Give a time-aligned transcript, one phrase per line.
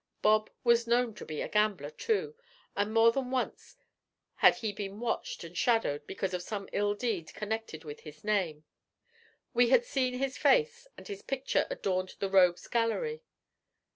[0.23, 2.35] Bob was known as a gambler, too,
[2.75, 3.77] and more than once
[4.37, 8.63] had he been watched and shadowed because of some ill deed connected with his name;
[9.53, 13.21] we had seen his face, and his picture adorned the rogues' gallery.